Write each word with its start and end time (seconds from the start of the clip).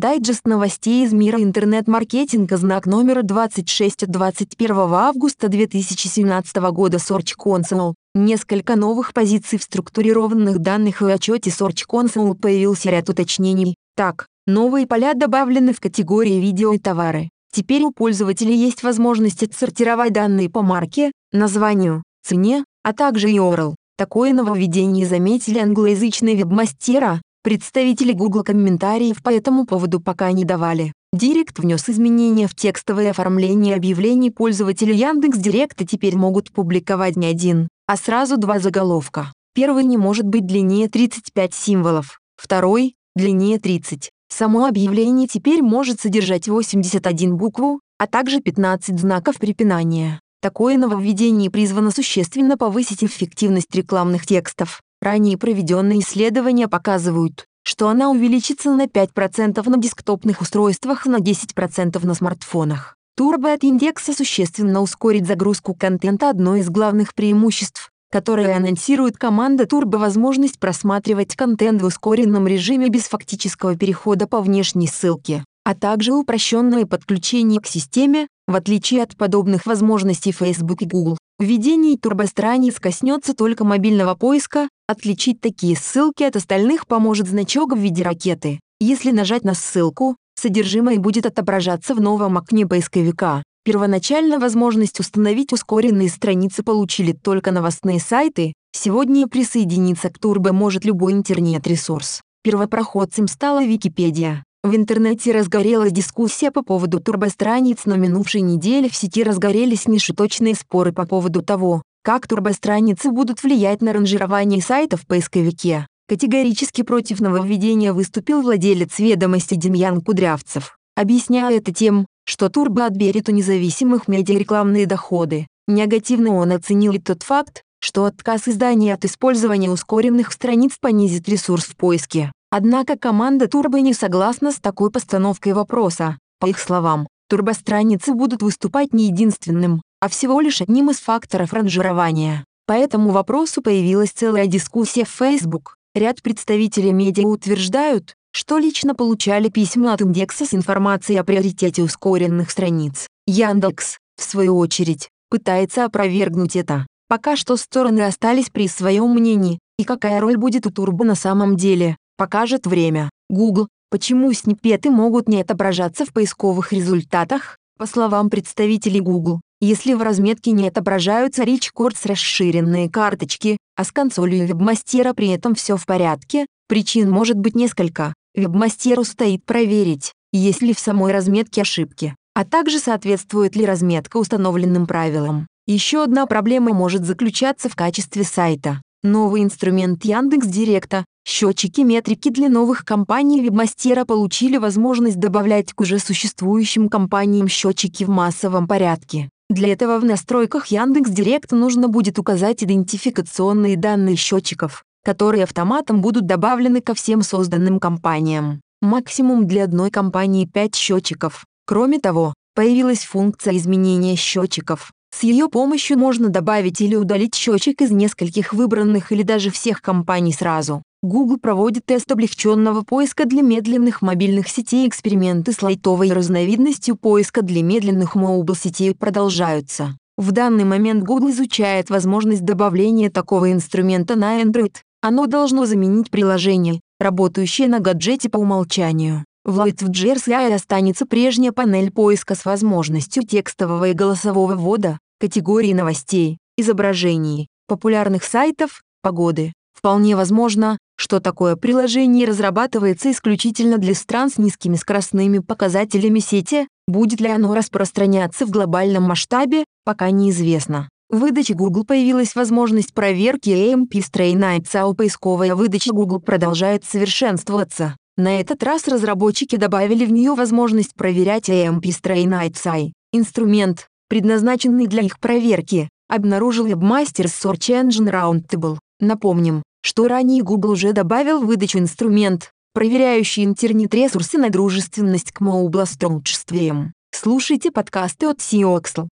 Дайджест 0.00 0.46
новостей 0.46 1.04
из 1.04 1.12
мира 1.12 1.42
интернет-маркетинга 1.42 2.56
знак 2.56 2.86
номер 2.86 3.22
26 3.22 4.04
от 4.04 4.10
21 4.10 4.70
августа 4.94 5.48
2017 5.48 6.56
года 6.72 6.96
Search 6.96 7.34
Console. 7.38 7.92
Несколько 8.14 8.76
новых 8.76 9.12
позиций 9.12 9.58
в 9.58 9.62
структурированных 9.62 10.60
данных 10.60 11.02
и 11.02 11.10
отчете 11.10 11.50
Search 11.50 11.82
Console 11.86 12.34
появился 12.34 12.88
ряд 12.88 13.10
уточнений. 13.10 13.74
Так, 13.94 14.26
новые 14.46 14.86
поля 14.86 15.12
добавлены 15.12 15.74
в 15.74 15.80
категории 15.80 16.40
видео 16.40 16.72
и 16.72 16.78
товары. 16.78 17.28
Теперь 17.52 17.82
у 17.82 17.92
пользователей 17.92 18.56
есть 18.56 18.82
возможность 18.82 19.42
отсортировать 19.42 20.14
данные 20.14 20.48
по 20.48 20.62
марке, 20.62 21.12
названию, 21.30 22.04
цене, 22.26 22.64
а 22.82 22.94
также 22.94 23.28
URL. 23.28 23.74
Такое 23.98 24.32
нововведение 24.32 25.06
заметили 25.06 25.58
англоязычные 25.58 26.36
вебмастера, 26.36 27.20
представители 27.42 28.12
Google 28.12 28.44
комментариев 28.44 29.22
по 29.22 29.30
этому 29.30 29.66
поводу 29.66 30.00
пока 30.00 30.30
не 30.32 30.44
давали. 30.44 30.92
Директ 31.12 31.58
внес 31.58 31.88
изменения 31.88 32.46
в 32.46 32.54
текстовое 32.54 33.10
оформление 33.10 33.74
объявлений 33.74 34.30
пользователи 34.30 34.94
Яндекс.Директа 34.94 35.86
теперь 35.86 36.16
могут 36.16 36.52
публиковать 36.52 37.16
не 37.16 37.26
один, 37.26 37.68
а 37.86 37.96
сразу 37.96 38.36
два 38.36 38.58
заголовка. 38.60 39.32
Первый 39.54 39.84
не 39.84 39.96
может 39.96 40.26
быть 40.26 40.46
длиннее 40.46 40.88
35 40.88 41.54
символов, 41.54 42.20
второй– 42.36 42.94
длиннее 43.16 43.58
30. 43.58 44.10
Само 44.28 44.66
объявление 44.66 45.26
теперь 45.26 45.62
может 45.62 46.00
содержать 46.00 46.46
81 46.46 47.36
букву, 47.36 47.80
а 47.98 48.06
также 48.06 48.40
15 48.40 49.00
знаков 49.00 49.38
препинания. 49.38 50.20
Такое 50.40 50.78
нововведение 50.78 51.50
призвано 51.50 51.90
существенно 51.90 52.56
повысить 52.56 53.04
эффективность 53.04 53.74
рекламных 53.74 54.24
текстов. 54.24 54.80
Ранее 55.02 55.38
проведенные 55.38 56.00
исследования 56.00 56.68
показывают, 56.68 57.46
что 57.62 57.88
она 57.88 58.10
увеличится 58.10 58.70
на 58.70 58.84
5% 58.84 59.66
на 59.66 59.78
десктопных 59.78 60.42
устройствах 60.42 61.06
на 61.06 61.16
10% 61.16 62.06
на 62.06 62.14
смартфонах. 62.14 62.96
Turbo 63.18 63.52
от 63.52 63.64
индекса 63.64 64.12
существенно 64.12 64.82
ускорит 64.82 65.26
загрузку 65.26 65.74
контента 65.74 66.28
одно 66.28 66.56
из 66.56 66.68
главных 66.68 67.14
преимуществ, 67.14 67.90
которое 68.10 68.54
анонсирует 68.54 69.16
команда 69.16 69.64
Turbo 69.64 69.96
возможность 69.96 70.58
просматривать 70.58 71.34
контент 71.34 71.80
в 71.80 71.86
ускоренном 71.86 72.46
режиме 72.46 72.90
без 72.90 73.04
фактического 73.04 73.76
перехода 73.76 74.26
по 74.26 74.42
внешней 74.42 74.86
ссылке, 74.86 75.44
а 75.64 75.74
также 75.74 76.12
упрощенное 76.12 76.84
подключение 76.84 77.60
к 77.60 77.66
системе, 77.66 78.26
в 78.46 78.54
отличие 78.54 79.02
от 79.02 79.16
подобных 79.16 79.64
возможностей 79.64 80.32
Facebook 80.32 80.82
и 80.82 80.86
Google, 80.86 81.16
введение 81.40 81.96
турбостраниц 81.96 82.78
коснется 82.78 83.34
только 83.34 83.64
мобильного 83.64 84.14
поиска, 84.14 84.68
отличить 84.86 85.40
такие 85.40 85.76
ссылки 85.76 86.22
от 86.22 86.36
остальных 86.36 86.86
поможет 86.86 87.26
значок 87.26 87.74
в 87.74 87.78
виде 87.78 88.02
ракеты. 88.02 88.60
Если 88.78 89.10
нажать 89.10 89.42
на 89.42 89.54
ссылку, 89.54 90.16
содержимое 90.36 90.98
будет 90.98 91.26
отображаться 91.26 91.94
в 91.94 92.00
новом 92.00 92.38
окне 92.38 92.66
поисковика. 92.66 93.42
Первоначально 93.64 94.38
возможность 94.38 95.00
установить 95.00 95.52
ускоренные 95.52 96.08
страницы 96.08 96.62
получили 96.62 97.12
только 97.12 97.50
новостные 97.50 98.00
сайты, 98.00 98.54
сегодня 98.72 99.26
присоединиться 99.26 100.08
к 100.08 100.18
Turbo 100.18 100.52
может 100.52 100.84
любой 100.84 101.12
интернет-ресурс. 101.12 102.22
Первопроходцем 102.42 103.28
стала 103.28 103.64
Википедия. 103.64 104.44
В 104.62 104.76
интернете 104.76 105.32
разгорелась 105.32 105.90
дискуссия 105.90 106.50
по 106.50 106.62
поводу 106.62 107.00
турбостраниц, 107.00 107.86
но 107.86 107.96
минувшей 107.96 108.42
неделе 108.42 108.90
в 108.90 108.94
сети 108.94 109.22
разгорелись 109.22 109.88
нешуточные 109.88 110.54
споры 110.54 110.92
по 110.92 111.06
поводу 111.06 111.40
того, 111.40 111.82
как 112.02 112.28
турбостраницы 112.28 113.10
будут 113.10 113.42
влиять 113.42 113.80
на 113.80 113.94
ранжирование 113.94 114.60
сайтов 114.60 115.02
в 115.02 115.06
поисковике. 115.06 115.86
Категорически 116.08 116.82
против 116.82 117.20
нововведения 117.20 117.94
выступил 117.94 118.42
владелец 118.42 118.98
ведомости 118.98 119.54
Демьян 119.54 120.02
Кудрявцев, 120.02 120.76
объясняя 120.94 121.56
это 121.56 121.72
тем, 121.72 122.06
что 122.26 122.50
Турбо 122.50 122.84
отберет 122.84 123.30
у 123.30 123.32
независимых 123.32 124.08
медиа 124.08 124.38
рекламные 124.38 124.86
доходы. 124.86 125.46
Негативно 125.68 126.34
он 126.34 126.52
оценил 126.52 126.92
и 126.92 126.98
тот 126.98 127.22
факт, 127.22 127.62
что 127.80 128.04
отказ 128.04 128.46
издания 128.46 128.92
от 128.92 129.06
использования 129.06 129.70
ускоренных 129.70 130.32
страниц 130.32 130.72
понизит 130.78 131.28
ресурс 131.28 131.64
в 131.64 131.76
поиске. 131.76 132.30
Однако 132.50 132.98
команда 132.98 133.46
Турбо 133.46 133.80
не 133.80 133.94
согласна 133.94 134.50
с 134.50 134.56
такой 134.56 134.90
постановкой 134.90 135.52
вопроса. 135.52 136.18
По 136.40 136.46
их 136.46 136.58
словам, 136.58 137.06
турбостраницы 137.28 138.12
будут 138.12 138.42
выступать 138.42 138.92
не 138.92 139.06
единственным, 139.06 139.82
а 140.00 140.08
всего 140.08 140.40
лишь 140.40 140.60
одним 140.60 140.90
из 140.90 140.98
факторов 140.98 141.52
ранжирования. 141.52 142.44
По 142.66 142.72
этому 142.72 143.10
вопросу 143.10 143.62
появилась 143.62 144.10
целая 144.10 144.46
дискуссия 144.46 145.04
в 145.04 145.10
Facebook. 145.10 145.76
Ряд 145.94 146.22
представителей 146.22 146.92
медиа 146.92 147.26
утверждают, 147.26 148.14
что 148.32 148.58
лично 148.58 148.94
получали 148.94 149.48
письма 149.48 149.92
от 149.92 150.02
индекса 150.02 150.44
с 150.44 150.54
информацией 150.54 151.18
о 151.18 151.24
приоритете 151.24 151.82
ускоренных 151.82 152.50
страниц. 152.50 153.06
Яндекс, 153.26 153.98
в 154.16 154.24
свою 154.24 154.56
очередь, 154.58 155.08
пытается 155.30 155.84
опровергнуть 155.84 156.56
это. 156.56 156.86
Пока 157.08 157.36
что 157.36 157.56
стороны 157.56 158.02
остались 158.02 158.50
при 158.50 158.68
своем 158.68 159.10
мнении, 159.10 159.58
и 159.78 159.84
какая 159.84 160.20
роль 160.20 160.36
будет 160.36 160.66
у 160.66 160.70
Турбо 160.70 161.04
на 161.04 161.14
самом 161.14 161.56
деле, 161.56 161.96
покажет 162.20 162.66
время. 162.66 163.08
Google. 163.30 163.68
Почему 163.90 164.30
снипеты 164.34 164.90
могут 164.90 165.26
не 165.26 165.40
отображаться 165.40 166.04
в 166.04 166.12
поисковых 166.12 166.70
результатах? 166.74 167.56
По 167.78 167.86
словам 167.86 168.28
представителей 168.28 169.00
Google, 169.00 169.40
если 169.62 169.94
в 169.94 170.02
разметке 170.02 170.50
не 170.50 170.68
отображаются 170.68 171.44
Rich 171.44 171.70
Chords 171.74 172.06
расширенные 172.06 172.90
карточки, 172.90 173.56
а 173.74 173.84
с 173.84 173.90
консолью 173.90 174.46
вебмастера 174.46 175.14
при 175.14 175.28
этом 175.28 175.54
все 175.54 175.78
в 175.78 175.86
порядке, 175.86 176.44
причин 176.68 177.10
может 177.10 177.38
быть 177.38 177.54
несколько. 177.54 178.12
Вебмастеру 178.34 179.04
стоит 179.04 179.46
проверить, 179.46 180.12
есть 180.30 180.60
ли 180.60 180.74
в 180.74 180.78
самой 180.78 181.12
разметке 181.12 181.62
ошибки, 181.62 182.14
а 182.34 182.44
также 182.44 182.80
соответствует 182.80 183.56
ли 183.56 183.64
разметка 183.64 184.18
установленным 184.18 184.86
правилам. 184.86 185.46
Еще 185.66 186.04
одна 186.04 186.26
проблема 186.26 186.74
может 186.74 187.06
заключаться 187.06 187.70
в 187.70 187.76
качестве 187.76 188.24
сайта. 188.24 188.82
Новый 189.02 189.42
инструмент 189.42 190.04
Яндекс 190.04 190.46
Директа, 190.46 191.06
счетчики 191.26 191.80
метрики 191.80 192.30
для 192.30 192.48
новых 192.48 192.84
компаний 192.84 193.40
Вебмастера 193.40 194.04
получили 194.04 194.56
возможность 194.56 195.18
добавлять 195.18 195.72
к 195.72 195.80
уже 195.80 195.98
существующим 195.98 196.88
компаниям 196.88 197.48
счетчики 197.48 198.04
в 198.04 198.08
массовом 198.08 198.66
порядке. 198.66 199.30
Для 199.48 199.72
этого 199.72 199.98
в 199.98 200.04
настройках 200.04 200.66
Яндекс 200.66 201.10
Директ 201.10 201.52
нужно 201.52 201.88
будет 201.88 202.18
указать 202.18 202.62
идентификационные 202.62 203.76
данные 203.76 204.16
счетчиков, 204.16 204.84
которые 205.04 205.44
автоматом 205.44 206.00
будут 206.02 206.26
добавлены 206.26 206.80
ко 206.80 206.94
всем 206.94 207.22
созданным 207.22 207.80
компаниям. 207.80 208.60
Максимум 208.80 209.46
для 209.46 209.64
одной 209.64 209.90
компании 209.90 210.46
5 210.46 210.74
счетчиков. 210.74 211.44
Кроме 211.66 211.98
того, 211.98 212.34
появилась 212.54 213.04
функция 213.04 213.56
изменения 213.56 214.16
счетчиков. 214.16 214.92
С 215.12 215.24
ее 215.24 215.48
помощью 215.48 215.98
можно 215.98 216.28
добавить 216.28 216.80
или 216.80 216.94
удалить 216.94 217.34
счетчик 217.34 217.80
из 217.82 217.90
нескольких 217.90 218.52
выбранных 218.52 219.10
или 219.10 219.22
даже 219.22 219.50
всех 219.50 219.82
компаний 219.82 220.32
сразу. 220.32 220.82
Google 221.02 221.38
проводит 221.38 221.86
тест 221.86 222.12
облегченного 222.12 222.82
поиска 222.82 223.24
для 223.24 223.40
медленных 223.40 224.02
мобильных 224.02 224.48
сетей. 224.48 224.86
Эксперименты 224.86 225.52
с 225.52 225.62
лайтовой 225.62 226.12
разновидностью 226.12 226.94
поиска 226.94 227.40
для 227.40 227.62
медленных 227.62 228.16
мобил-сетей 228.16 228.94
продолжаются. 228.94 229.96
В 230.18 230.32
данный 230.32 230.64
момент 230.64 231.02
Google 231.04 231.30
изучает 231.30 231.88
возможность 231.88 232.44
добавления 232.44 233.08
такого 233.08 233.50
инструмента 233.50 234.14
на 234.14 234.42
Android. 234.42 234.74
Оно 235.00 235.26
должно 235.26 235.64
заменить 235.64 236.10
приложение, 236.10 236.80
работающее 236.98 237.66
на 237.68 237.80
гаджете 237.80 238.28
по 238.28 238.36
умолчанию. 238.36 239.24
В 239.42 239.58
Light 239.58 239.82
в 239.82 239.88
GRCI 239.88 240.52
останется 240.52 241.06
прежняя 241.06 241.52
панель 241.52 241.90
поиска 241.90 242.34
с 242.34 242.44
возможностью 242.44 243.22
текстового 243.22 243.88
и 243.88 243.94
голосового 243.94 244.54
ввода, 244.54 244.98
категории 245.18 245.72
новостей, 245.72 246.36
изображений, 246.58 247.48
популярных 247.66 248.22
сайтов, 248.22 248.82
погоды. 249.00 249.54
Вполне 249.72 250.14
возможно, 250.14 250.76
что 251.00 251.18
такое 251.18 251.56
приложение 251.56 252.26
разрабатывается 252.26 253.10
исключительно 253.10 253.78
для 253.78 253.94
стран 253.94 254.28
с 254.28 254.36
низкими 254.36 254.76
скоростными 254.76 255.38
показателями 255.38 256.18
сети, 256.18 256.68
будет 256.86 257.22
ли 257.22 257.28
оно 257.28 257.54
распространяться 257.54 258.44
в 258.44 258.50
глобальном 258.50 259.04
масштабе, 259.04 259.64
пока 259.86 260.10
неизвестно. 260.10 260.90
В 261.08 261.20
выдаче 261.20 261.54
Google 261.54 261.86
появилась 261.86 262.34
возможность 262.34 262.92
проверки 262.92 263.48
AMP 263.48 263.88
Nights, 263.88 264.76
а 264.76 264.92
поисковая 264.92 265.54
выдача 265.54 265.90
Google 265.90 266.20
продолжает 266.20 266.84
совершенствоваться. 266.84 267.96
На 268.18 268.38
этот 268.38 268.62
раз 268.62 268.86
разработчики 268.86 269.56
добавили 269.56 270.04
в 270.04 270.12
нее 270.12 270.34
возможность 270.34 270.94
проверять 270.94 271.48
AMP 271.48 271.80
Stray 271.80 272.26
Nights 272.26 272.90
Инструмент, 273.14 273.86
предназначенный 274.10 274.86
для 274.86 275.00
их 275.00 275.18
проверки, 275.18 275.88
обнаружил 276.10 276.66
Webmasters 276.66 277.32
Search 277.42 277.88
Engine 277.88 278.10
Roundtable. 278.10 278.76
Напомним, 279.00 279.62
что 279.82 280.08
ранее 280.08 280.42
Google 280.42 280.70
уже 280.70 280.92
добавил 280.92 281.40
в 281.40 281.46
выдачу 281.46 281.78
инструмент, 281.78 282.52
проверяющий 282.72 283.44
интернет-ресурсы 283.44 284.38
на 284.38 284.50
дружественность 284.50 285.32
к 285.32 285.40
моублостронгствиям. 285.40 286.92
Слушайте 287.12 287.70
подкасты 287.70 288.26
от 288.26 288.38
SEOXL. 288.38 289.08